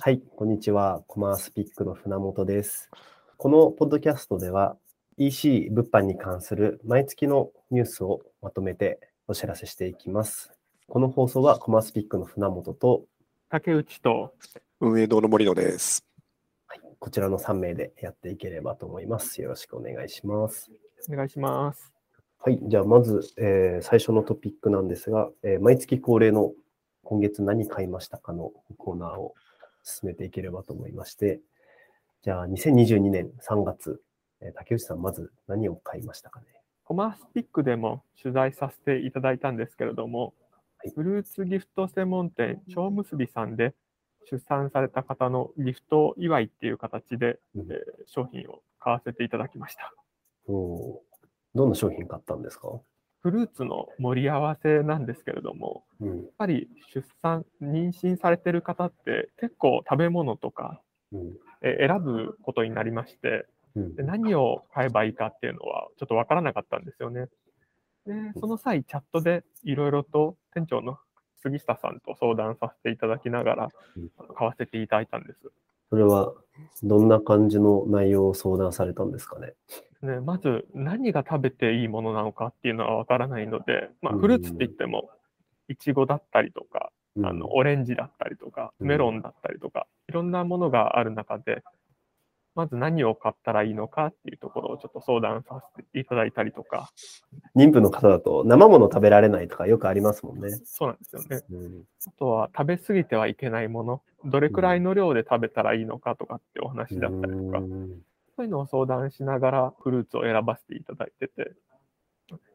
[0.00, 1.04] はい、こんにちは。
[1.06, 2.90] コマースピックの船本です。
[3.36, 4.76] このポッドキャストでは
[5.18, 10.50] EC 物販に関する毎月のニュースをまとめてお知らせしていきます。
[10.88, 13.04] この放送はコマースピックの船本と、
[13.50, 14.34] 竹内と、
[14.80, 16.04] 運営堂の森野です。
[16.66, 19.40] はい、こちらの3名でやっていければと思います。
[19.40, 20.72] よろしくお願いします。
[21.08, 21.92] お願いします。
[22.40, 26.52] はい、じゃあまず、えー最初のトピックなんですが、えー毎月恒例の
[27.04, 29.34] 今月何買いましたかのコーナーを
[29.88, 31.40] 進めていければと思いまして、
[32.22, 34.02] じゃあ2022年3月、
[34.40, 36.46] えー竹内さん、まず何を買いましたかね？
[36.84, 40.34] コマースピックでも取材させていただいたんですけれども、
[40.78, 43.74] はいフルーツギフト専門店、蝶結びさんで
[44.30, 49.92] 出産された方のギフト祝いっていう形で、うんえー商品を買わせていただきました。
[50.46, 50.98] おー
[51.54, 52.68] どんな商品買ったんですか、
[53.20, 60.80] フルーツの盛り合わせなんですけれども、うんやっぱり出産、妊娠されてる方って結構食べ物とか、
[61.12, 67.26] うんえー選ぶことになりまして、うんで何を買えばいいかっていうのはちょっとわからなかったんですよね。
[68.06, 70.98] で、その際、チャットでいろいろと店長の
[71.42, 73.68] 杉下さんと相談させていただきながら
[74.36, 75.40] 買わせていただいたんです。
[75.90, 76.32] それは
[76.82, 79.54] どんな感じの内容を相談されたんですかね？
[80.02, 84.20] ね、まず何が食べていいものなのかっていうのはわからないので、まあ、うん。
[84.20, 85.10] フルーツって言っても、
[85.68, 87.26] いちごだったりとか、うん。
[87.26, 88.88] あのオレンジだったりとか、うん。
[88.88, 91.62] メロンだったりとか、いろんなものがある中で、
[92.54, 96.90] まず何を買ったらいいのかっていうところをちょっと相談させていただいたりとか、
[97.54, 100.50] 妊婦の方だと生もの食べられないとかよくありますもんね。
[100.64, 101.42] そうなんですよね。
[101.50, 108.02] うんあとは食べ過ぎてはいけないもの、どれくらいの量で食べたらいいのかとかってお話だったりとか、うん
[108.38, 111.50] そういうのを相談しながらフルーツを選ばせていただいてて、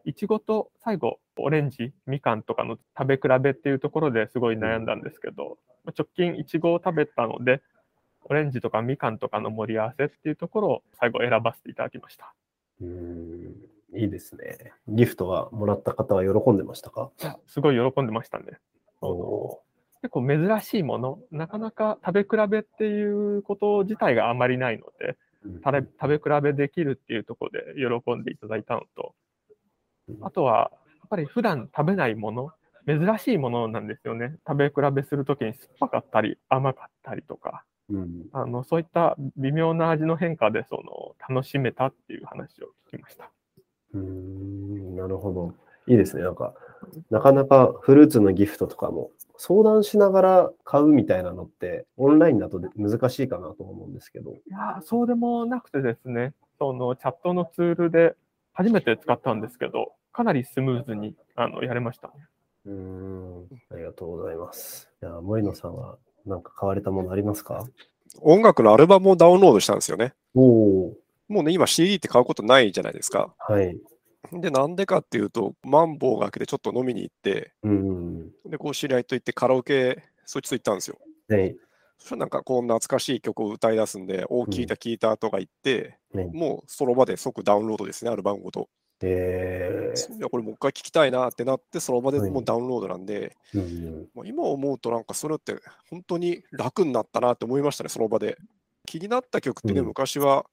[0.05, 7.61] いちごと最後、オレンジ、みかんとかの食べ比べっていうところですごい悩んだんですけど、まあ直近いちごを食べたので、
[8.23, 12.33] オレンジとかみかんとかの盛り合わせっていうところを最後選ばせていただきました。
[12.79, 13.53] うん
[13.93, 14.71] いいですね。
[14.87, 17.11] ギフトはもらった方は喜んでましたか？
[17.45, 18.45] すごい喜んでましたね。
[19.01, 19.63] あのお
[20.01, 25.15] 結構珍しいもの、なかなか食べ比べっていうこと自体があまりないので、ー
[25.63, 29.13] 食べ食べ比べできるっていうところで喜んでいただいたのと
[30.07, 32.51] うん、あとは、やっぱり普段食べないもの、
[32.87, 34.35] 珍しいものなんですよね。
[34.47, 43.29] 食べ比べするときに酸っぱかったり、甘かったりとか、うんあのそういった微妙な味の変化でその楽しめたっていう話を聞きました。
[43.93, 45.53] うーんなるほど。
[45.85, 46.23] いいですね。
[46.23, 46.53] なんか、
[47.09, 54.31] なかなかフルーツのギフトとかも相談しながら買うみたいなのってオンラインだとで難しいかなと思うんですけど。
[54.31, 58.15] いやーそうでもなくてですね、そのチャットのツールで
[58.53, 62.13] 初めて使ったんですけど、かなりスムーズにあのやれましたね。
[62.65, 64.89] うーん、ありがとうございます。
[65.01, 67.67] じゃあ、森野さんは何か買われたものありますか？
[68.21, 70.13] 音楽のアルバムをダウンロードしたんですよね。
[70.35, 70.93] おお
[71.27, 73.33] もうね、今 CD って買うことないじゃないですか。
[73.39, 73.75] はい。
[74.31, 78.31] で、なんでかっていうと、マンボウが明けてちょっと飲みに行って、うん。
[78.45, 80.97] で、こう知り合いと行ってカラオケ、そいつと行ったんですよ。
[81.29, 81.55] はい。
[81.97, 88.69] そしたらなんかこう懐かしい曲を歌い出すんで、おお、聞いた聞いたとか言って、ね、もうその場で即ダウンロードですね、アルバムごと。
[89.01, 95.55] えいや、これもう一回聞きたいなってなって、その場ではいもうダウンロードなんで、ーうんまあ今思うとなんかそれって
[95.89, 98.37] 本当に楽になったなって思いましたね、その場で。
[98.85, 100.45] 気になった曲ってね、うん昔は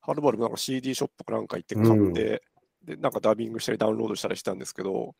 [0.00, 2.40] はるばるなんか CD ショップかなんか行って買って、うん
[2.86, 5.14] で、なんかダビングしたりダウンロードしたりしたんですけど、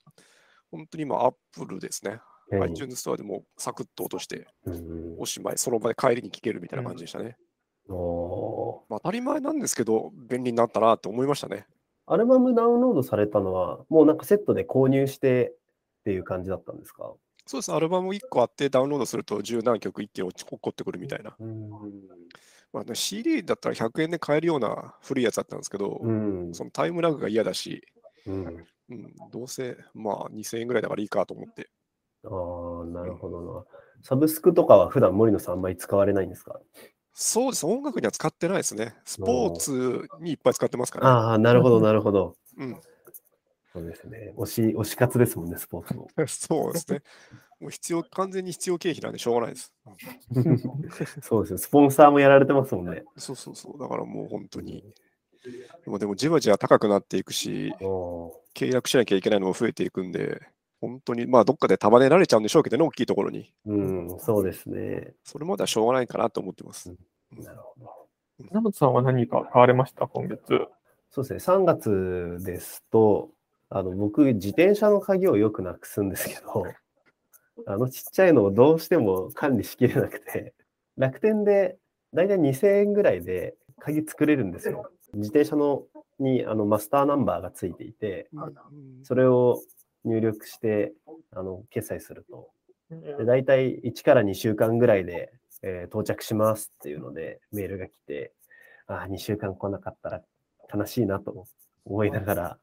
[0.71, 2.11] 本当に今 Apple ですね。
[2.13, 2.21] はい
[2.71, 7.37] iTunes ストアでもうサクッと落としてうんおしまい、その場で帰りに聴けるみたいな感じでしたね。
[7.89, 11.67] おーまあ、当たり前なんですけど、便利になったなって思いましたね。
[12.07, 15.55] アルバムダウンロードされたのは、もうなんかセットで購入して
[16.01, 17.13] っていう感じだったんですか？
[17.47, 21.37] そうです、アルバム1個あってダウンロードすると十何曲一気に落ち起こってくるみたいな。
[22.77, 22.83] うん。
[22.83, 26.55] まあね、CD だったら100円で買えるような古いやつだったんですけど、うん。
[26.55, 27.83] そのタイムラグが嫌だし、
[28.27, 31.71] うん、うん、どうせまあ2000円ぐらいだからいいかと思って。
[32.25, 33.65] ああ、なるほどな。
[34.03, 36.61] サブスクとかは普段森野さんあんまり使われないんですか？
[37.19, 38.95] そうです、音楽には使ってないですね。
[39.05, 41.13] スポーツにいっぱい使ってますから、ね。
[41.13, 42.37] ああ、なるほど、 なるほど。
[42.59, 42.77] うん、
[43.73, 44.35] そうですね。
[44.37, 46.09] 推し、推し活ですもんね、スポーツも。
[46.29, 47.03] そうですね。
[47.61, 49.73] もう必要、完全に必要経費なんでしょうがないです。
[51.23, 51.59] そうですよ。
[51.59, 53.05] スポンサーもやられてますもんね。
[53.17, 53.81] そうそうそう。
[53.81, 54.85] だからもう本当に。
[55.85, 57.73] でもでもじわじわ高くなっていくし、
[58.55, 60.41] 契約しなきゃいけないのも増えていくんで、
[60.81, 63.53] 本当にまあどっかで束ねられちゃうんでしょうけどね、大きいところに。
[63.65, 65.15] うん、そうですね。
[65.25, 66.95] それまではしょうがないかなと思ってます。
[67.33, 68.07] なるほど。
[68.39, 70.43] 稲本さんは何か買われました、今月。
[71.11, 71.55] そうですね。
[71.55, 73.31] 3月ですと、
[73.71, 76.67] あの、僕、自転車の鍵をよくなくすんですけど、
[77.67, 80.55] あのちっちゃいのをどうしても管理しきれなくて、
[80.97, 81.79] 楽天で
[82.15, 84.91] だいたい2000円ぐらいで鍵作れるんですよ。
[85.15, 85.87] 自転車の
[86.19, 88.29] にあのマスターナンバーがついていて、
[89.03, 89.61] それを
[90.05, 90.93] 入力して
[91.31, 92.51] あの決済すると、
[92.91, 95.33] で大体1から2週間ぐらいで、
[95.63, 98.33] えー到着しますっていうのでメールが来て、
[98.87, 100.23] ああ、2週間来なかったら
[100.73, 101.47] 悲しいなと
[101.85, 102.59] 思いながら、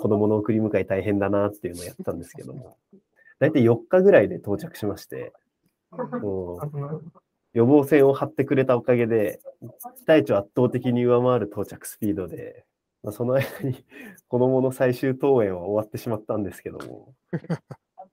[0.00, 2.76] 子供の送り迎え大変だなっていうのをやったんですけども、
[3.40, 5.32] 大体4日ぐらいで到着しまして、
[7.52, 9.40] 予防線を張ってくれたおかげで、
[9.98, 12.64] 期待値を圧倒的に上回る到着スピードで、
[13.02, 13.84] まあ、その間に
[14.28, 17.14] 子供の最終登園は終わってしまったんですけども、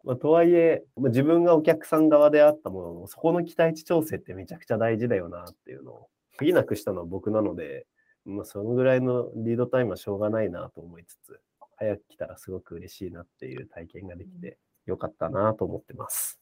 [0.06, 7.86] まあ、とはいえ、まあ、自分がお客さん側であったものの、そこの期待値調整ってめちゃくちゃ大事だよなっていうのを、鍵なくしたのは僕なので、
[8.24, 11.42] まあ、そのぐらいのリードタイムはしょうがないなと思いつつ、
[11.76, 14.58] 早く来たらすごく嬉しいなっていう体験ができて、
[14.88, 16.40] よかったなと思ってます。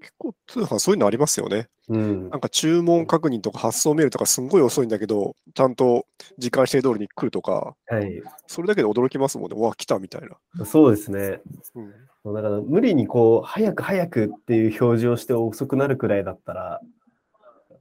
[0.00, 1.68] 結構通販そういうのありますよね。
[1.88, 6.06] うんなんか注文確認とか発送メールとかすんごい遅いんだけど、ちゃんと
[6.38, 8.22] 時間指定通りに来るとか、はい。
[8.46, 9.56] それだけで驚きますもんね。
[9.58, 10.22] うわ、来たみたい
[10.58, 10.64] な。
[10.64, 11.40] そうですね。
[11.74, 11.92] うん
[12.24, 16.80] だから無理にこう、早く早くっていう表示をして遅くなるくらいだったら、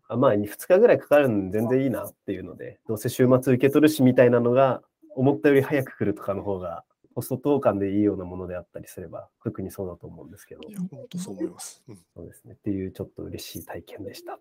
[0.08, 4.82] あまあ2日ぐらいかかるんで全然いいなっていうので、どうせ週末受け取るしみたいなのが、
[5.16, 11.84] 思ったより早く来るとかの方が、コスト投函でいいようなものであったりすれば、特にそうだと思うんですけど、いや、本当そう思います。
[11.88, 12.54] うんそうですね。
[12.54, 14.40] っていうちょっと嬉しい体験でした。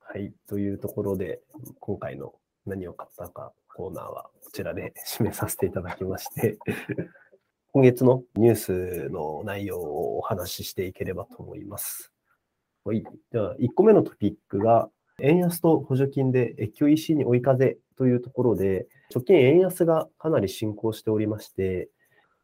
[0.00, 0.32] はい。
[0.46, 1.40] というところで、
[1.80, 2.34] 今回の
[2.66, 6.58] 何を買ったかコーナーはこちらで締めさせていただきまして、
[7.72, 12.12] 今月のニュースの内容をお話ししていければと思います。
[12.84, 13.04] はい。
[13.32, 14.90] では、1個目のトピックが、
[15.20, 21.88] 円安と補助金で越境 EC に追い風というところで、直近円安がかなり進行しておりまして、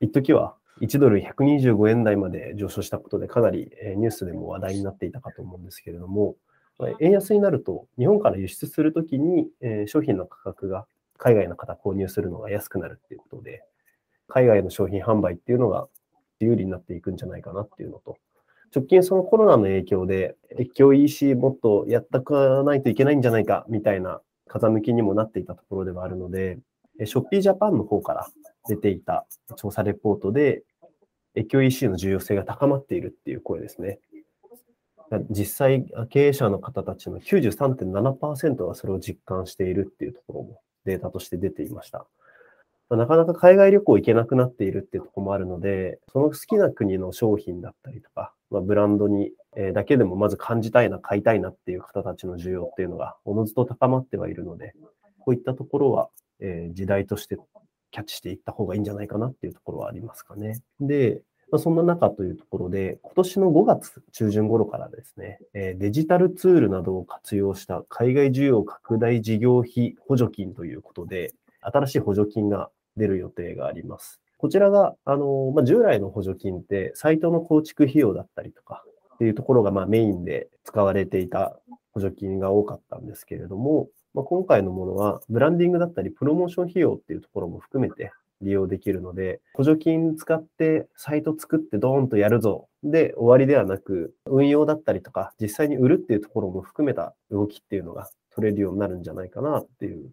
[0.01, 6.37] 一時は1ドル125円台まで上昇したことで、かなりニュースでも話題になっていたかと思うんですけれども、
[7.01, 10.87] 円安になると、日本から輸出するときに、え商品の価格が
[11.19, 13.63] 海外の方購入するのが安くなるっていうことで、
[14.29, 15.89] 海外の商品販売っていうのが
[16.39, 18.17] 有利になっていくんじゃないかなっていうのと、
[18.75, 26.59] 直近そのコロナの影響で、越境 EC もっとやったかないといけないんじゃないかみたいな風向きにもなっていたところではあるので、
[26.99, 28.29] えショッピージャパンの方から
[28.69, 29.27] 出ていた
[29.57, 30.65] 調査レポートで、
[31.37, 34.01] QEC の重要性が高まっているっていう声ですね。
[35.31, 42.07] 実際、経営者の方たちの93.7%がそれを実感しているっていうところもデータとして出ていました。
[42.91, 54.75] まあなかなか海外旅行行けなくなっているっていうところもあるので、その好きな国の商品だったりとか、まあ、ブランドに、えだけでもまず感じたいな、買いたいなっていう方たちの需要っていうのがおのずと高まってはいるので、
[55.21, 56.11] こういったところは、
[56.41, 57.37] え時代として
[57.91, 60.61] キャッチしていった方がいいんじゃないかなっていうところはありますかね。
[60.81, 61.23] で、
[61.53, 74.21] まあ、そんな中というところで、今年の5月中旬頃からですね、えデジタルツールなどを活用した海外需要拡大事業費補助金ということで、新しい補助金が出る予定があります。
[74.39, 78.85] こちらが、あの、まあ、従来の補助金って、サイトの構築費用だったりとか
[79.15, 81.59] っていうところが、まあ、メインで使われていた
[81.93, 100.11] 補助金が多かったんですけれども、まあ、今回のものは、ブランディングだったり、プロモーション費用っていうところも含めて利用できるので、補助金使ってサイト作ってドーンとやるぞで終わりではなく、運用だったりとか、実際に売るっていうところも含めた動きっていうのが取れるようになるんじゃないかなっていう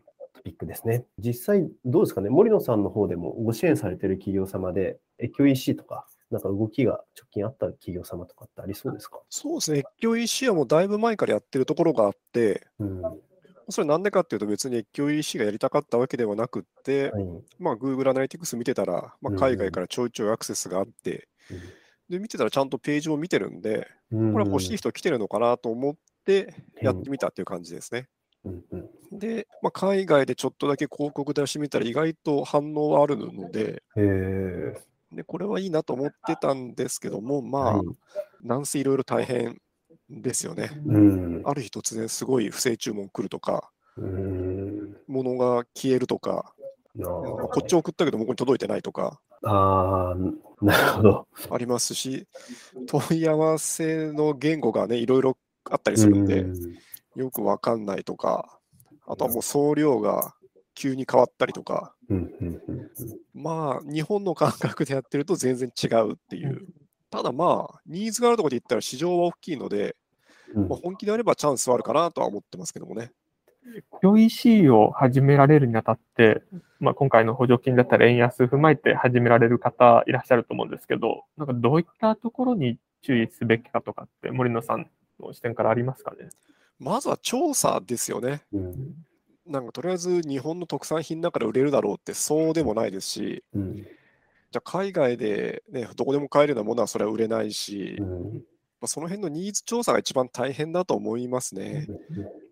[0.48, 1.06] ピックですね。
[1.20, 9.20] 実際どうですかね、森野さんの方でもご支援されている企業様で、越境 EC とか、なんか動きが直近あった企業様とかってありそうですか？
[9.30, 9.80] そうですね。
[9.80, 13.02] 越境 EC はもうだいぶ前からやってるところがあって、うん。
[13.02, 13.14] は
[13.70, 17.12] それなんでかっていうと別に越境 EC がやりたかったわけではなくって、い。
[17.60, 21.28] まあ Google Analytics 見てたら、まあ、海外からちょいちょいアクセスがあって、
[22.08, 28.08] で、見てたらちゃんとページを見てるんで、うんこれは欲しい人来てるのかなと思ってやってみたっていう感じですね。
[28.46, 33.84] うんうんで、まあ、海外でちょっとだけ広告出してみたら意外と反応はあるので。
[35.10, 37.88] でこれはいいなと思ってたんですけども、まあはい、
[38.42, 39.62] なんせいろいろ大変
[40.10, 40.70] ですよね。
[40.86, 41.42] うん。
[41.46, 44.98] ある日突然すごい不正注文来るとか、うん。
[45.08, 46.54] 物が消えるとか、
[46.96, 50.16] なこっち送ったけど向こうに届いてないとかああ、
[50.62, 51.28] なるほど。
[51.52, 52.28] ありますし、
[52.88, 55.38] 問い合わせの言語がね、いろいろ
[55.70, 56.46] あったりするんで、
[57.16, 58.57] よくわかんないとか、
[59.08, 60.36] あとはもう送料が
[60.76, 62.92] 急に変わったりとか、うんうんうん
[63.34, 66.68] まあ、日本の感覚でやってると全然違うっていう。
[67.10, 69.96] ただまあ、ニーズがあるところで言ったら市場は大きいので、
[70.54, 73.12] うんまあ、本気であればチャンスはあるかなとは思ってますけどもね。
[74.02, 76.42] QEC を始められるにあたって、
[76.80, 86.30] まあ、今回の補助金だったら円安踏まえて始められる方いらっしゃると思うんですけど、なんかどういったところに注意すべきかとかって森野さんの視点からありますかね？
[86.80, 88.44] まずは調査ですよね。
[88.54, 88.96] うん。
[89.46, 93.76] なんかとりあえず日本の特産品だから売れるだろうってそうでもないですし、うん。
[93.76, 98.42] じゃあ海外で、ね、どこでも買えるようなものはそれは売れないし、まうん。
[98.82, 101.88] あ、その辺のニーズ調査が一番大変だと思いますね。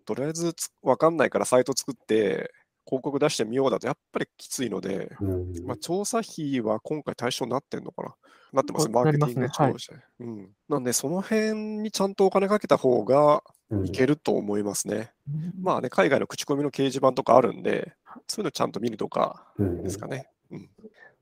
[0.06, 2.50] とりあえずつ分かんないからサイト作って
[2.86, 5.64] 広告出してみようだとやっぱりきついので、うん。
[5.66, 8.14] まあ、調査費は今回対象になってんのかな
[8.52, 10.50] なってます、あマーケティングなりますね調査、うん。
[10.68, 13.40] なんで、その辺にちゃんとお金かけた方がうん
[13.84, 15.12] いけると思いますね。
[15.60, 17.92] まあね、海外の口コミの掲示板とかあるんで、
[18.28, 20.28] そういうのちゃんと見るとかうんですかね。
[20.50, 20.68] うん、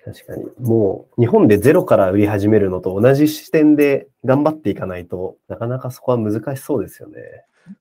[0.05, 0.45] 確かに。
[0.59, 7.19] もう、日本でゼロから売り始めるのと同じ視点で頑張っていかないとなかなかそこは難しそうですよね。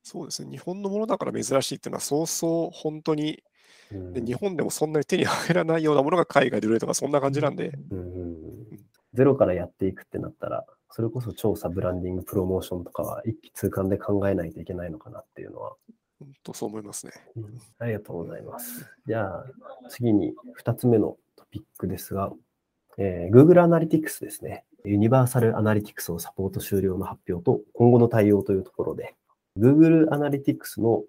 [0.02, 3.44] そうですね、日本のものだから珍しいっていうのは、そうそう本当に、
[3.92, 4.14] うん。
[4.14, 8.06] で日本でもそんなに手に入らないようなものが海外で売れるとか、そんな感じなんで、うんうん。
[8.06, 8.84] うん。
[9.14, 15.74] ゼロからやっていくってなったら、それこそ調査、ブランディング、プロモーションとかは一気通貫で考えないといけないのかなっていうのは、
[16.20, 17.14] 本当そう思いますね。
[17.36, 18.86] うんありがとうございます。
[19.08, 19.46] じゃあ、
[19.90, 22.32] 次に2つ目のトピックですが、
[23.00, 24.66] えー Google Analytics ですね。
[24.86, 29.16] ユニバーサルアナリティクスをサポート終了の発表と今後の対応というところで、
[29.58, 31.02] Google Analytics の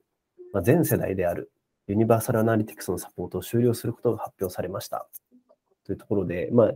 [0.54, 1.52] まあ全世代である
[1.88, 5.06] ユニバーサルアナリティクスのサポートを終了することが発表されました。
[5.84, 6.72] というところで、まあ、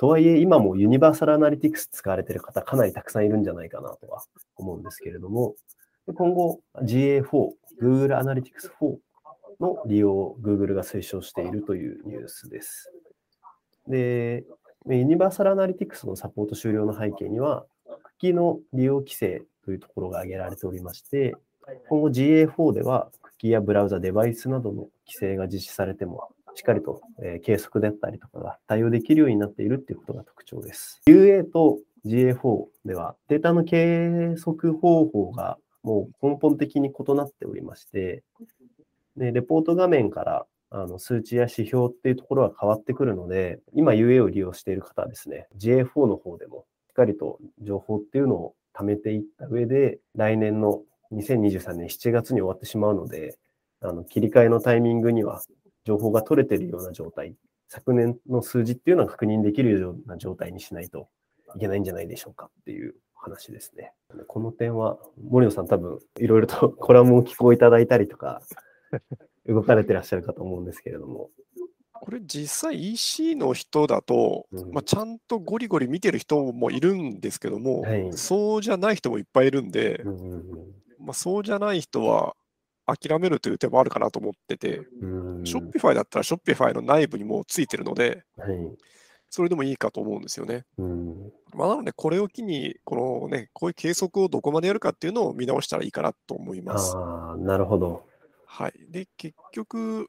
[0.00, 4.22] とはいえ今もユニバーサルアナリティクス使われている方かなりたくさんいるんじゃないかなとは
[4.56, 5.56] 思うんですけれども、
[6.14, 7.22] 今後 GA4、
[7.82, 8.96] Google Analytics 4
[9.60, 12.90] の利用を Google が推奨しているというニュースです。
[13.88, 14.46] で、
[14.88, 21.34] ユニバーサルアナリティクスのサポート終了の背景には、クッキーの利用規制というところが挙げられておりまして、
[21.90, 31.00] 今後 GA4 ではクッキーやブラウザ、デバイスなどの規制が実施されても、しっかりと、え計測であったりとかが対応できるようになっているということが特徴です。
[31.06, 38.22] UA と GA4 ではデータの計測方法がもう根本的に異なっておりまして、
[39.16, 53.36] でレポート画面からあの数値や指標っていうところは変わってくるので、今 UA を利用している方はですね、GA4 の方でもしっかりと情報っていうのを貯めていった上で、来年の2023年7月に終わってしまうので、
[53.82, 55.42] あの切り替えのタイミングには
[55.84, 57.34] 情報が取れているような状態、
[57.68, 61.08] 昨年の数字っていうのは確認できるような状態にしないと
[61.56, 63.92] いけないんじゃないでしょうかっていう話ですね。
[64.26, 68.42] この点は、森野さん多分いろいろとコラムを寄稿いただいたりとか、
[69.46, 71.30] 動かれてらっしゃるかと思うんですけれども。
[71.92, 80.44] これ実際 EC の人だと、うんまあ、ちゃんとゴリゴリ見てる人もいるんですけども、はいそうじゃない人もいっぱいいるんで、うんうん
[80.98, 82.34] まあ、そうじゃない人は
[82.96, 84.80] 諦めるという手もあるかなと思ってて、
[85.44, 88.56] ショッピファイだったらショッピファイの内部にもうついてるので、はい
[89.30, 90.64] それでもいいかと思うんですよね。
[90.76, 96.96] うんまあ、なので、これを機に、このね、こういう計測をどこまでやるかっていうのを見直したらいいかなと思います。
[96.96, 98.04] ああ、なるほど。
[98.44, 98.72] はい。
[98.90, 100.08] で、結局、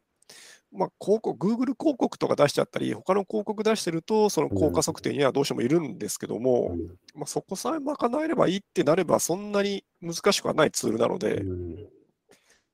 [0.71, 11.87] まあ、広告、Google 広告とか出しちゃったり、他の広告出してると、その効果測定にはどうしてもいるんですけども、うんまあ、そこさえ賄えればいいってなれば、そんなに難しくはないツールなので、うん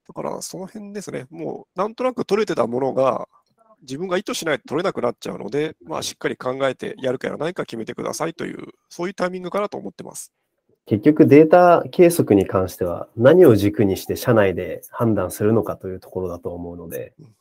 [0.08, 3.28] だからその辺ですね、もうなんとなく取れてたものが、
[3.82, 10.34] 自分が意図しないと取れなくなっちゃうので、まあ、しっかり考えてやるかやらないか決めてくださいという、そういうタイミングかなと思ってます。
[10.88, 17.36] 結局データ計測に関しては何を軸にして社内で判断するのかというところだと思うのでうん、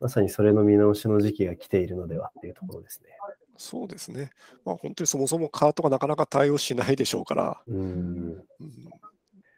[0.00, 3.08] まさにそれの見直しの時期が来ているのではっていうところですね。
[3.56, 4.30] そうですね。
[4.64, 8.36] まあ、本当にそもそもカートがなかなか対応しないでしょうから、うん、うん、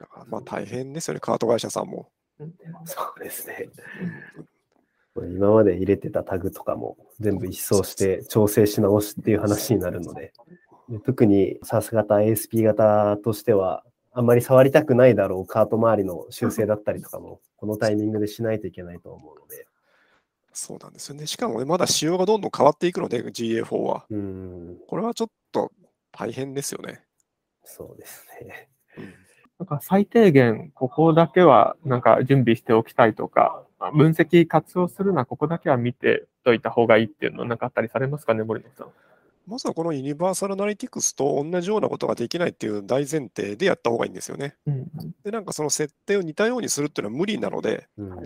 [0.00, 2.08] だからまあ大変ですよね、カート会社さんも。
[2.84, 3.68] そうですね。
[4.00, 4.70] うん
[5.16, 10.32] 今まで入れてたタグとかも全部一掃して調整し直しっていう話になるので、
[10.88, 19.66] で特に SARS 型、ASP 型としては、あんまり触りたくないだろうカート周りの修正だったりとかも、このタイミングでしないといけないと思うので、
[20.52, 21.26] そうなんですよね。
[21.26, 24.04] しかもね、まだ仕様がどんどん変わっていくので、GA4 は。
[24.10, 25.70] うん、これはちょっと
[26.12, 27.02] 大変ですよね。
[27.64, 28.68] そうですね。
[29.60, 38.88] うんなんか最低限、ここだけはなんか準備しておきたいとか、まあ分析活用するな、ここだけは見ておいた方がいいっていうのなんかあったりされますかね、森野さん。
[39.46, 44.54] まずはこのユニバーサルアナリティクスと同じようなことができないっていう大前提でやった方がいいんですよね。
[44.66, 44.86] うん。
[45.24, 48.18] で、なんかその設定を似たようにするっていうのは無理なので、うん、も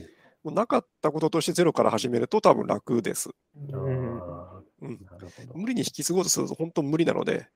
[0.45, 3.31] うなかったこととしてゼロから始めると多分楽です。
[3.73, 5.01] あうん。
[5.55, 7.49] 無理に引き継ごうとすると本当無理なので、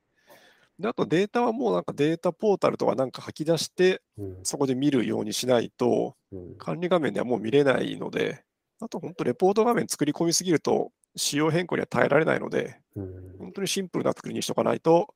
[0.79, 4.39] であとデータはもうなんかデータポータルとかなんか吐き出して、うん。
[4.45, 6.55] そこで見るようにしないと、うん。
[6.57, 8.45] 管理画面ではもう見れないので、
[8.81, 13.37] あと本当レポート画面作り込みすぎると仕様変更には耐えられないので、うん。
[13.39, 15.15] 本当にシンプルな作りにしとかないと、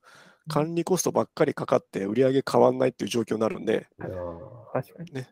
[0.48, 3.86] 管理コストばっかりかかって売り上げ変わんないっていう状況になるんで、
[4.72, 5.24] 確かに。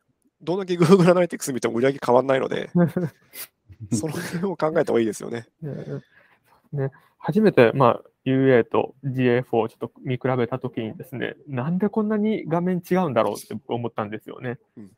[0.43, 2.71] どんだけ Google アナリティクス見ても売り上げ変わんないので、
[3.93, 5.49] その辺を考えた方がいいですよね。
[5.61, 5.73] ね
[6.73, 14.59] ね、初めて、まあ、UA と GA4 をちょっと見比べたときにですね、なんでこんなに画面違うんだろうって思ったんですよね。
[14.77, 14.91] うん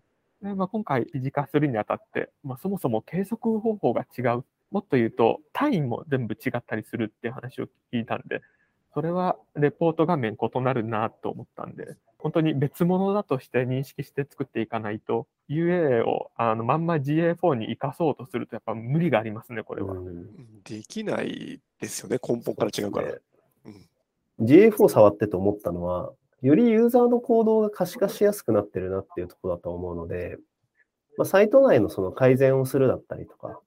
[0.43, 4.45] でまあ、今回、維持化するにあたって、まあ、そもそも計測方法が違う。
[4.73, 8.43] もっと言うと、単位も全部違ったりするっていう話を聞いたんで、
[8.93, 19.95] それはレポート画面異なるなと思ったんで、本当に別物だとして認識して作っていかないと、UA をあのまんま GA4 に生かそうとすると、やっぱ無理がありますね、これは。
[19.95, 23.12] うんうんできないですよね、根本から違うから。
[23.64, 23.88] うん、
[24.41, 26.12] GA4 触ってと思ったのは、
[26.43, 30.38] よりユーザーの行動が可視化しやすくなってるなっていうところだと思うので、
[31.17, 33.61] まあ、サイト内のその改善をするだったりとか、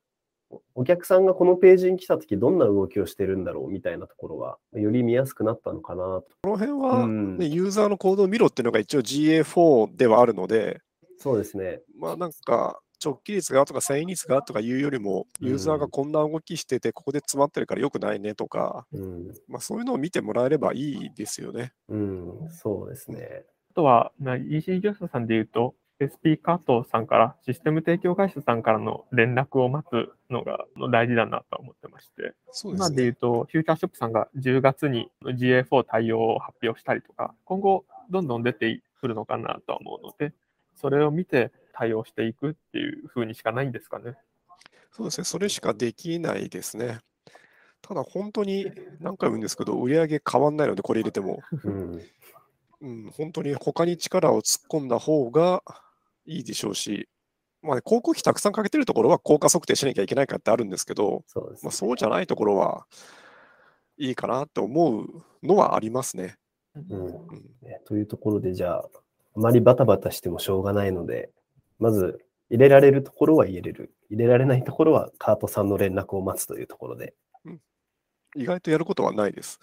[0.49, 6.25] おお客さんがこのページに来たときどんな動きをしてるんだろうみたいなところが、より見やすくなったのかなと。
[6.43, 10.81] この辺うは、んね、ユーザーの行動を見ろっていうのが一応 GA4 ではあるので、
[11.17, 11.81] そうですね。
[11.97, 21.73] まあなんか直帰率がとか遷移率がとかいうよりも、うんユーザーがこんな動きしてて、ここで詰まってるから良くないねとか、うん、まあそういうのを見てもらえればいいですよね。
[21.89, 23.45] うん、そうですね。
[23.71, 33.13] あとは、まあ EC 業者さんで言うと、SP カートさんから、システム提供会社さんからの連絡を待つのがの大事だなと思ってまして、そうです今で言うね。
[33.13, 40.33] と、フューチャーショップさんが10月に GA4 対応を発表したりとか、今後どんどん出てくるのかなとは思うので、
[40.75, 44.15] それを見て対応していくっていう風にしかないんですかね。
[44.91, 45.25] そうですね。
[45.25, 46.99] それしかできないですね。
[47.81, 51.41] ただ本当に何回も言うんですけど、売り上げ変わんないので、これ入れても。
[51.63, 52.01] うん、
[52.81, 55.63] うん、本当に他に力を突っ込んだ方が
[56.25, 57.07] いいでしょうし、
[57.61, 61.71] まあね、広告費たくさんかけてるところは効果測定しなきゃいけないかってあるんですけど、そうねまあ、。
[61.71, 62.85] そうじゃないところは
[63.97, 66.37] いいかなって思うのはありますね。
[66.75, 67.11] うんうん、
[67.61, 68.89] ねというところで、じゃあ、
[69.35, 71.31] あまりバタバタしてもしょうがないので、
[71.79, 73.93] まず入れられるところは入れる。
[74.09, 77.13] 入れられないところはカートさんの連絡を待つというところで。
[78.35, 79.59] 意外とやることはないです。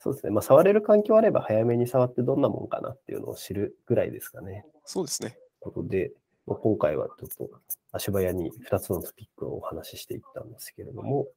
[0.00, 0.32] そうですね。
[0.32, 4.64] まあ、触れる環境あれば早めに触ってどんなもんかなっていうのを知るぐらいですかね。
[4.84, 5.36] そうですね。
[5.62, 6.12] ということで、
[6.46, 7.50] まあ、今回はちょっと
[7.92, 11.28] 足早に2つのトピックをお話ししていったんですけれども、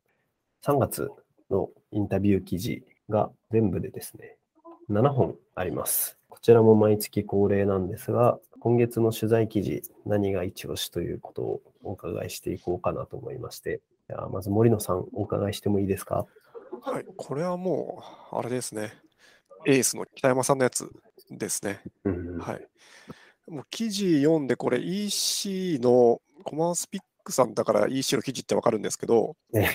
[0.63, 1.09] 3月
[1.49, 4.37] のインタビュー記事が全部でですね、
[4.89, 6.17] 7本あります。
[6.29, 16.25] こちらも毎月恒例なんですが、今月の取材記事、何が一押しということをお伺いしていこうかなと思いまして、じゃあまず森野さん、お伺いしてもいいですか？
[16.81, 17.05] はい。
[17.15, 18.91] これはもう、あれですね。
[19.67, 20.89] エースの北山さんのやつ
[21.29, 21.81] ですね。
[22.03, 22.67] うんはい。
[23.47, 29.71] もう記事読んで、これ EC のコマンスピックさんだから EC の記事ってわかるんですけど、ね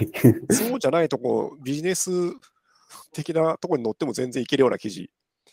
[0.50, 2.10] そうじゃないとこ、ビジネス
[3.12, 5.10] 的なところに載っても全然いけるような記事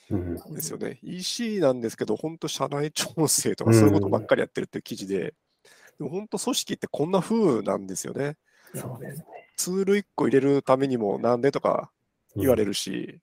[0.09, 0.99] うんですよね。
[1.03, 5.33] EC なんですけど、本当社内調整とかそういうことばっかりやってるっていう記事で、
[5.97, 8.37] でも本当組織ってこんな風なんですよね。
[8.73, 9.25] そうですね。
[9.57, 11.91] ツール1個入れるためにもなんでとか
[12.35, 13.19] 言われるし、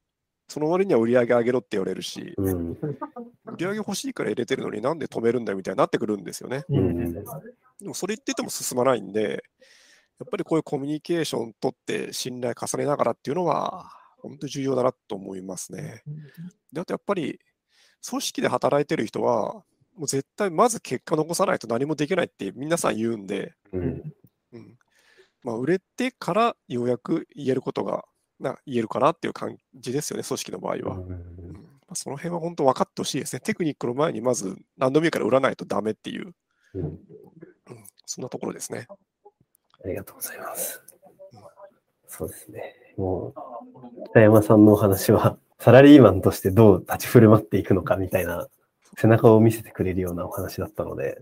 [0.49, 2.73] その割には売り上げ上げろって言われるし、うん。
[2.73, 6.65] 売り上げ欲しいから入れてるのになんで止めるんだみたいになってくるんですよね。
[6.69, 7.15] うん
[7.81, 9.43] でもそれ言ってても進まないんで、
[10.21, 13.91] やっぱりこういうコミュニケーション取って信頼重ねながらっていうのは、
[14.23, 16.03] 本当に重要だなと思いますね。
[16.73, 17.41] で、あとやっぱり、
[18.09, 19.65] 組織で働いてる人は、
[19.97, 24.03] もう絶対まず結果残さないと何もできないって皆さん言うんで、うん。
[24.53, 24.79] うん
[25.43, 28.05] まあ、売れてからようやく言えることが
[28.41, 30.97] な言えるかなっていう感じですよね、組織の場合は。
[30.97, 31.09] うん
[31.87, 33.41] まあ、その辺は本当分かってほしいですね。
[33.41, 36.35] テクニックの前にまず何度も言うから売らないとダメっていう、
[36.75, 36.99] うんうん
[38.07, 38.87] そんなところですね。
[39.83, 40.83] ありがとうございます。
[42.07, 42.75] そうですね。
[42.97, 48.47] もう、北山さんのお話は、サラリーマンとしてどう立ち振る舞っていくのかみたいな、
[48.99, 51.21] 背中を見せてくれるようなお話だったので、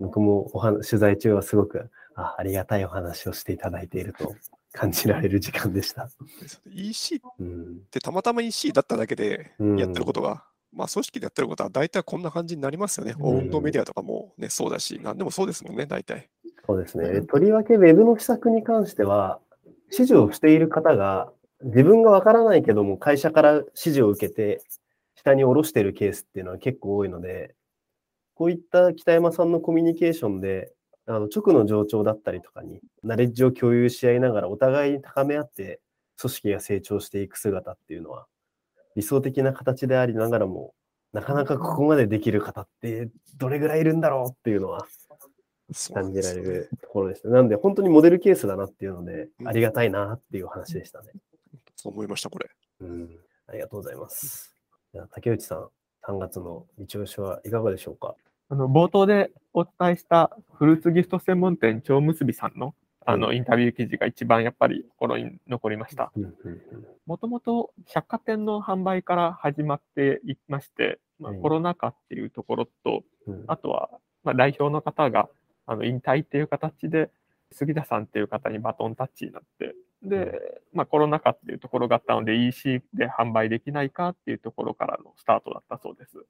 [0.00, 4.34] 僕もお話取材中はすごくあ、ありがたいお話をしていただいていると
[4.74, 6.10] 感じられる時間でした。
[6.66, 13.14] EC っうん、てたまたま EC だっただけでうんやってることが、まあ組織でやってることは大体こんな感じになりますよね。
[13.18, 16.28] うんオウンドメディアとかもね、そうだし、何でもそうですもんね、大体。
[16.66, 17.22] そうですね。
[17.22, 19.38] とりわけ Web の施策に関しては、
[19.92, 21.30] 指示をしている方が
[21.62, 24.60] 自分がわからないけども会社から指示を受けて
[25.14, 27.54] 下に下ろしているケースっていうのは結構多いので、
[28.34, 30.72] こういった北山さんのコミュニケーションで、
[31.06, 35.80] あの直の上長だったりとかに、ナレッジを共有し合いながらお互いに高め合って
[36.18, 38.26] 組織が成長していく姿っていうのは、
[38.96, 40.74] 理想的な形でありながらも、
[41.12, 44.86] なかなかここまでできる方ってどれぐらいいるんだろうっていうのは
[45.92, 47.28] 感じられるところでした。
[47.28, 51.12] なんで、本当にモデルケースだなっていうのでう、んありがたいなっていうお話でしたね。
[51.76, 52.48] そう思いました、これ。
[52.80, 54.54] うん、ありがとうございます。
[54.92, 55.68] じゃあ竹内さん、
[56.06, 58.14] 3月の一押しはいかがでしょうか？
[58.54, 62.72] あの冒頭でお伝えしたフルーツギフト専門店蝶結びさんの
[63.04, 66.12] あのインタビュー記事が一番やっぱり心に残りました。
[67.04, 73.44] もともと百貨店の販売から始まっていまして、まあ、はいコロナ禍っていうところと、うん。
[73.48, 73.90] あとは、
[74.22, 75.28] まあ、代表の方が
[75.66, 77.10] あの引退っていう形で、
[77.50, 86.24] 杉田さんっていう方にバトンタッチになって、で、まあ、コロナ禍っていうところがあったので、EC で販売できないかっていうところからのスタートだったそうです。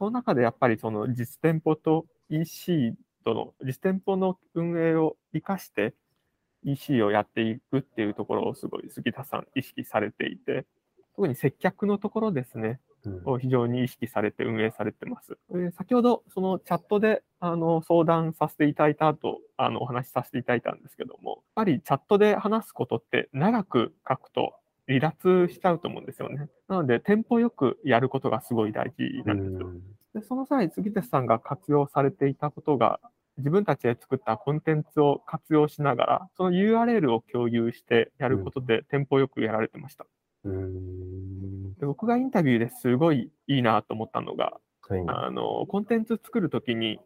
[0.00, 5.94] うんその中でやっぱりその実店舗と EC との、実店舗の運営を生かして
[6.64, 10.66] EC をやっていくっていうところをすごい杉田さん意識されていて、
[11.16, 15.36] 特に接客のところですね、うんを非常に意識されて運営されてます。
[15.50, 24.54] で先ほど、そのチャットであの相談させていただいた後、あのお話しさせていただいたんですけども、やっぱりチャットで話すことって長く書くと
[24.86, 26.48] 離脱しちゃうと思うんですよね。
[26.68, 29.70] なので、テンポよくやることがすごい大事なんですよ。
[30.14, 33.00] でその際、杉田さんが活用されていたことが、
[33.38, 40.06] 自分たちで作ったコンテンツを活用しながら、その URL を共有してやることで、テンポよくやられてました。
[40.44, 47.00] うんで僕がインタビューですごいいいなと思ったのが、はいあのコンテンツ作るときに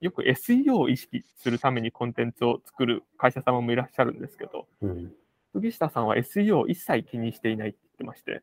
[0.00, 5.12] よく SEO を意識するためにコンテンツを作る会社様もいらっしゃるんですけど、うん
[5.54, 8.42] 杉下さんは SEO を一切気にしていないって言ってまして、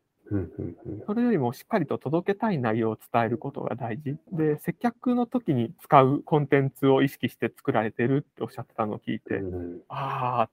[1.05, 4.17] それよりもしっかりと届けたい内容を伝えることが大事。
[4.31, 10.49] で、接客の時に使うコンテンツを意識して作られてるっておっしゃってたのを聞いて、うんああ、やっ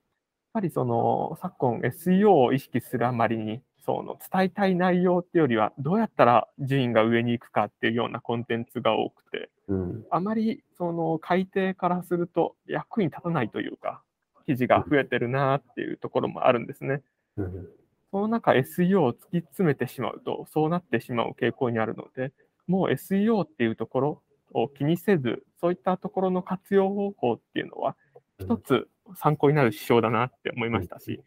[0.53, 10.05] ぱりその昨今 SEO を意識するあまりに、その伝えたい内容っていうよりは、どうやったら順位が上に行くかっていうようなコンテンツが多くて、うん。
[10.11, 14.03] あまりその改定からすると役に立たないというか、
[14.45, 17.01] 記事が増えてるなっていうところもあるんですね。
[17.37, 17.67] うん。
[18.11, 22.31] その中 SEO を突き詰めてしまうと、そうなってしまう傾向にあるので、
[22.67, 24.21] もう SEO っていうところ
[24.53, 27.95] を気にせず、そういったところの活用方法っていうのは、
[28.39, 31.21] 一つ参考になる指標だなって思いましたし、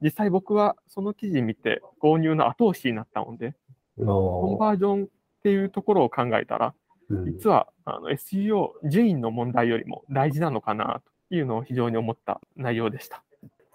[0.00, 3.54] 実際僕はその記事見て購入の後押しになったので、
[3.98, 4.76] コンバー。
[4.76, 5.08] ジョンっ
[5.42, 6.74] ていうところを考えたら、
[7.10, 13.22] うん実はあの SEO、順位の問題よりも大事なのかなというのを非常に思った内容でした。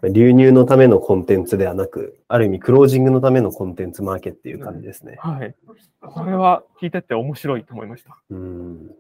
[0.04, 5.18] 流入のためのコンテンツではなく、ある意味クロージングのためのコンテンツマーケっていう感じですね。
[5.20, 5.56] はい。
[6.02, 8.16] これは聞いてて面白いと思いました。
[8.30, 8.92] うん。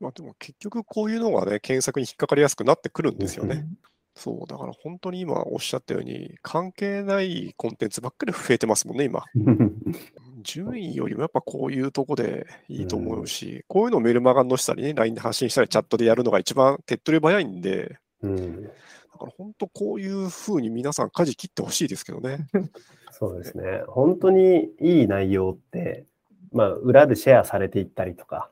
[0.00, 3.66] まあでも結局こういうのがね、検索に引っかかりやすくなってくるんですようね。
[4.14, 9.24] そう、だから本当に今おっしゃったように、関係ないコンテンツばっかり増えてますもんね、今。
[10.48, 22.46] 順位よりもやっぱこういうとこでいいと思うし、こういうのをメルマガに載せたりね、LINE で発信したり、チャットでやるのが一番手っ取り早いんで、うん、だから本当こういうふうに皆さん舵切ってほしいですけどね。
[23.12, 23.82] そうですね。
[23.88, 26.06] 本当にいい内容って、
[26.52, 28.50] まあ、裏でシェアされていったりとか、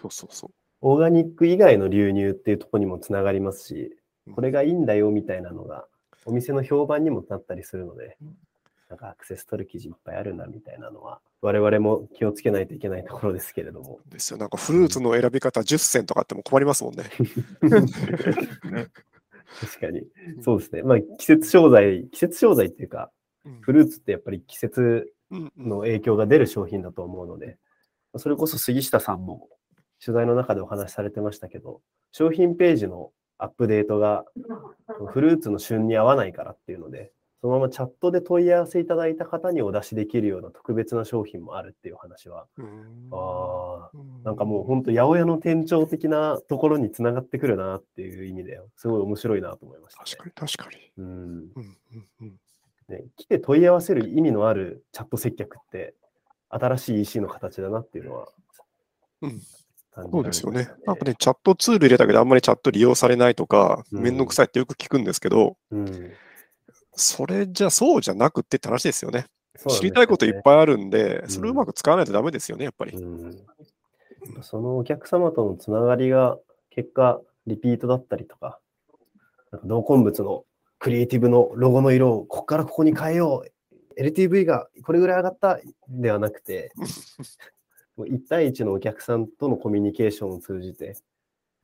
[0.00, 0.50] そうそうそう。
[0.82, 3.96] オーガニック以外の流入っていうところにもつながりますし
[4.28, 5.86] うん、これがいいんだよみたいなのが、
[6.24, 8.36] お店の評判にもなったりするのでうん、
[8.88, 13.98] なんかアクセス取る記事いっぱいあるんだみたいなのは、我々も気をつけないといけないところですけれども。
[14.08, 14.38] ですよ。
[14.38, 17.04] なんかフルーツの選び方10選とかあっても困りますもんね。
[19.60, 20.02] 確かに。
[20.40, 20.82] そうですね。
[20.82, 23.10] まあ、季節商材、季節商材っていうか、
[23.44, 25.12] うんフルーツってやっぱり季節
[25.56, 27.58] の影響が出る商品だと思うので、
[28.16, 29.48] それこそ杉下さんも
[30.04, 31.80] 取材の中でお話しされてましたけど、
[32.12, 34.24] 商品ページのアップデートが
[35.08, 37.10] フルーツの旬に合わないからっていうので、
[37.42, 43.10] そのままチャットで問い合わせいただいた方にお出しできるような特別な商品もあるっていう話は、うん。
[43.10, 43.90] あ
[44.24, 50.04] なんかもう本当八百屋の店長的なところにつながってくるなっていう意味で、すごい面白いなと思いました、ね。
[50.08, 50.92] 確かに確かに。
[50.98, 51.06] うん。
[51.06, 52.40] うんうんうん。
[52.88, 55.94] ね、来て問い合わせる意味のあるチャット接客って、
[56.48, 58.28] 新しい EC の形だなっていうのは
[59.22, 59.40] うん。
[60.12, 60.68] そうですよね。
[60.86, 64.02] なんかね、チャットツール入れたけど、あんまりチャット利用されないとか、うん。
[64.02, 66.12] めんどくさいってよく聞くんですけど、うん
[66.94, 69.20] それじゃそうじゃなくってって話ですよね。
[69.20, 69.26] ね
[69.68, 72.92] 知りたいこといっぱいあるんで、それをうまく使わないとダメですよね、やっぱり。
[72.92, 73.36] うん
[74.42, 76.38] そのお客様とのつながりが
[76.70, 78.60] 結果、リピートだったりとか、
[79.50, 80.44] なんか同梱物の
[80.78, 86.72] クリエイティブのロゴの色をここからここに変えよう、LTV がこれぐらい上がったではなくて、
[87.96, 90.96] もう1対1のお客さんとのコミュニケーションを通じて、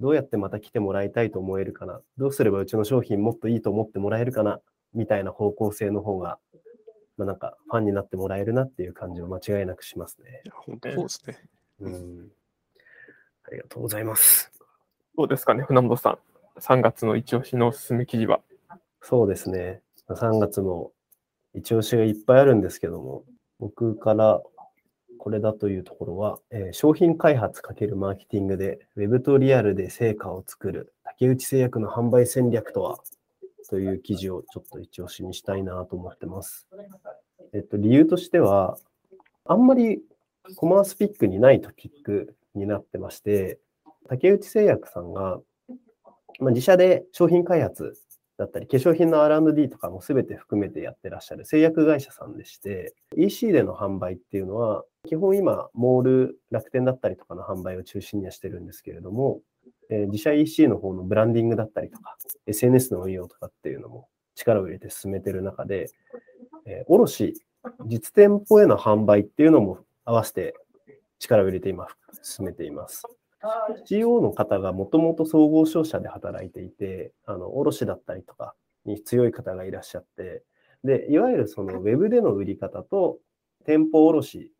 [0.00, 4.60] どうやってまた来てもらいたいと思えるかな、どうすればうちの商品もっといいと思ってもらえるかな、
[4.94, 6.38] みたいな方向性の方が、
[7.16, 10.42] まあ、なんかファンになってもらえるなっていう感じを間違いなくしますね。
[10.66, 11.48] 本当そうですね。
[11.80, 12.28] うん。
[13.44, 14.52] ありがとうございます。
[15.16, 16.18] どうですかね、船本さん。
[16.60, 18.40] 3月の一押しのおすすめ記事は。
[19.02, 19.80] そうですね。
[20.08, 20.90] 3月の
[21.54, 23.24] 一押しがいっぱいあるんですけども、
[23.58, 24.42] 僕から
[25.18, 32.98] これだというところは、えー商品開発×マーケティングで Web とリアルで成果を作る竹内製薬の販売戦略とは
[33.68, 36.66] という記事をちょっと一押しにしたいなと思ってます。
[37.52, 38.78] えっと、理由としては、
[39.44, 40.00] あんまり
[40.56, 43.58] コマースピックにないトピックになってまして、
[44.08, 45.40] 竹内製薬さんが、
[46.40, 47.94] まあ、自社で商品開発
[48.38, 59.40] だったり、化粧品の R&D とかも全て含めてやってらっしゃる製薬会社さんでして、EC での販売っていうのは、基本今、モール、楽天だったりとかの販売を中心にはしてるんですけれども、
[59.90, 65.90] え自社 EC の方のブランディングだったりとか、SNS の運用とかっていうのも力を入れて進めてる中で、
[66.66, 67.34] え卸、
[67.86, 70.54] 実店舗への販売っていうのも合わせて
[71.18, 71.88] 力を入れて今
[72.22, 73.02] 進めています。
[73.88, 80.42] CO の方がもともと総合商社で働いていて、あの卸だったりとかに強い方がいらっしゃって、
[80.84, 83.18] で、いわゆるそのウェブでの売り方と
[83.64, 84.52] 店舗卸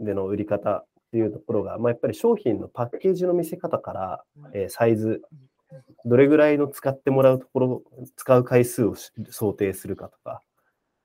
[0.00, 5.20] での売り方っていうところが、まあ、やっぱり商品のパッケージの見せ方から、えーサイズ、
[6.06, 7.82] どれぐらいの使ってもらうところ、
[8.16, 10.40] 使う回数をし想定するかとか、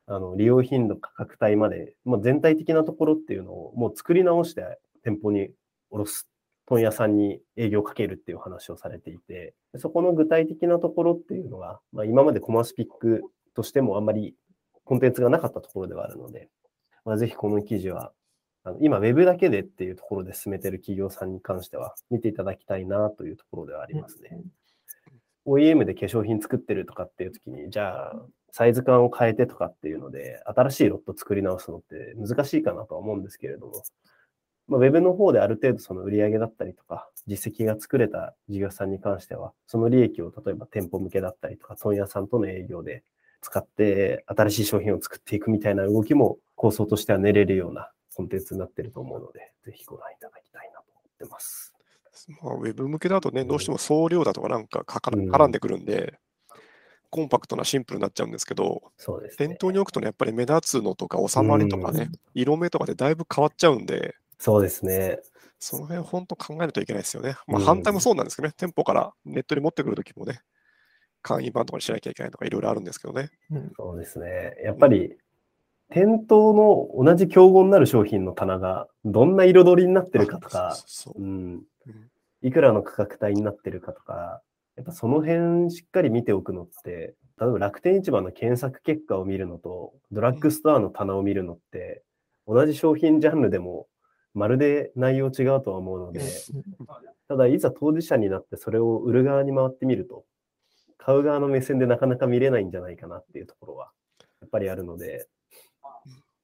[0.06, 5.50] あの利用頻度、価格帯まで、まあ、全体的なところっていうのをもう作り直して店舗に
[5.90, 6.30] 卸す、
[6.66, 14.36] 問屋さんに営業をかけるっていう話をされていて、そこの具体的なところっていうのが、まあ、今までコマースピックとしてもあんまり
[14.86, 16.50] コンテンツがなかったところではあるので、
[17.04, 18.14] まあ、ぜひこの記事は、
[18.68, 24.42] あの今、ウェブだけでっていうところで進めてる企業さんに関しては、見ていただきたいなというところではありますね。
[25.46, 33.84] OEM で化粧品作ってるとかっていう時に、じゃあ、サイズ感を変えてとかっていうので、新しいロット作り直すのって難しいかなとは思うんですけれども、
[34.68, 43.06] まあ、ウェブの方である程度その売り上げだったりとか、実績が作れた事業者さんに関しては、その利益を例えば店舗向けだったりとか、問屋さんとの営業で
[43.40, 51.72] 使って新しい商品を作っていくみたいな動きも構想としては練れるようなコンテンツになってると思うので、ぜひご覧いただきたいなと思ってます。
[52.42, 56.18] まあ、ウェブ向けだとね、んどうしても送料だとかなんかかかうん絡んでくるんで、
[57.12, 59.50] コンパクトなシンプルになっちゃうんですけど、そうですね。
[59.50, 65.20] 店頭に置くとね、やっぱり目立つのとか収まりとかね、色目とかでだいぶ変わっちゃうんで、そうですね。
[65.60, 67.36] その辺本当考えないといけないですよね。
[67.46, 70.42] まあうん反対もそうなんですけどね、店舗からネットに持ってくるときもね、
[71.22, 73.30] 簡易版とかにしなきゃいけないとかいろいろあるんですけどね。
[73.52, 74.56] うんそうですね。
[74.64, 75.18] やっぱり、
[75.90, 80.76] 店頭の同じ競合になる商品の棚がどんな彩りになってるかとか
[82.42, 84.42] いくらの価格帯になってるかとか、
[84.76, 92.04] やっぱその辺しっかり見ておくのって、例えば楽天市場の検索結果を見るのと、ドラッグストアの棚を見るのって、
[92.48, 93.88] 同じ商品ジャンルでも
[94.34, 96.22] まるで内容違うとは思うので、
[97.28, 100.26] ただいざ当事者になってそれを売る側に回ってみると、
[100.98, 103.92] 買う側の目線でなかなか見れないんじゃないかなっていうところは、
[104.42, 105.28] やっぱりあるので、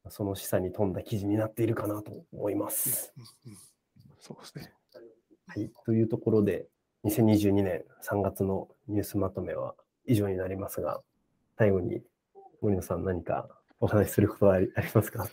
[0.09, 3.13] その示唆に富んだ記事になっているかなと思います。
[3.17, 3.57] うんうん
[4.25, 4.71] そうですね。
[5.47, 5.69] はい。
[5.85, 6.67] というところで、
[7.03, 11.01] 2022年3月のニュースまとめは以上になりますが、
[11.57, 12.01] 最後に
[12.61, 13.49] 森野さん何か
[13.81, 15.27] お話しすることはありありますか？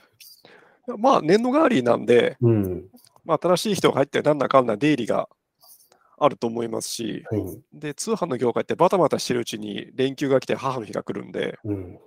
[0.99, 2.89] まあ、年度代わりなんで、うん。
[3.25, 5.29] まあ、新しい人が入ってなんだかんだ出入りが
[6.19, 7.63] あると思いますし、はい。
[7.73, 11.99] で、通販の業界ってバタバタしてるうちに連休が来て母の日が来るんで、うん。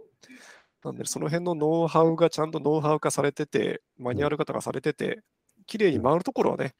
[0.83, 5.21] なんでその辺のノウハウがちゃんとノウハウ化されてて、マニュアル化とかされてて、
[5.65, 6.73] 綺麗に回るところはね、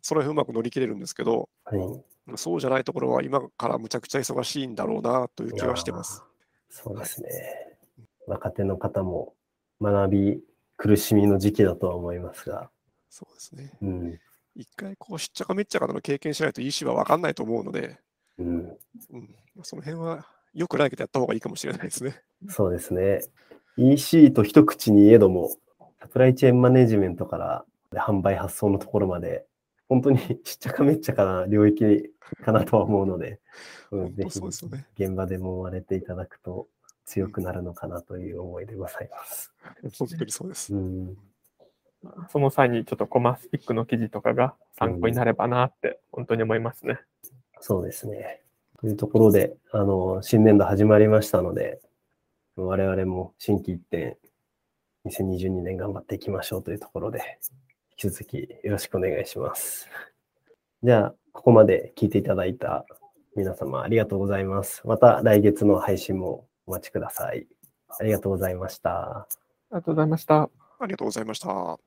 [0.00, 2.36] その辺うまく乗り切れるんですけど、はい。
[2.36, 6.22] そうじゃないところは今からむちゃくちゃ忙しいんだろうなという気はしてます。
[6.68, 7.28] そうですね。
[8.26, 9.34] 若手の方も
[9.80, 10.40] 学び
[10.76, 12.70] 苦しみの時期だとは思いますが、
[13.08, 13.72] そうですね。
[13.82, 14.20] うん。
[14.54, 17.98] 一回こうしっちゃかめっちゃかの経験しないと EC は分かんないと思うので、
[18.38, 18.46] うん。
[19.10, 22.22] うん、その辺はよくないけどやった方がいいかもしれないですね。
[22.48, 23.20] そうですね。
[23.80, 25.50] EC と一口に言えども、
[26.00, 29.46] サプライチェーンマネジメントから販売発送のところまで、
[29.88, 32.10] 本当にしっちゃかめっちゃかな領域
[32.44, 33.40] かなとは思うので、
[33.90, 34.38] うん、ぜひ。
[35.02, 36.68] 現場でも追われていただくと
[37.06, 39.50] 強くなるのかなという思いでございます。
[39.98, 40.78] 本当にそうですう。
[40.78, 41.16] ん、
[42.28, 47.00] その際にちょっとコマスピックの記事とかが参考になればなって本当に思いますね。
[47.60, 48.42] そうですね。
[48.78, 51.80] というところで、あの、新年度始まりましたので、
[52.66, 54.16] 我々も新規一点、
[55.06, 57.38] 2022年頑張っていきましょうというところで、
[58.02, 59.88] 引き続きよろしくお願いします。
[60.82, 62.84] じゃあ、ここまで聞いていただいた
[63.36, 64.82] 皆様ありがとうございます。
[64.86, 67.46] また来月の配信もお待ちください。
[67.88, 69.20] ありがとうございました。
[69.20, 69.26] あ
[69.70, 70.50] りがとうございました。
[70.80, 71.78] ありがとうございました。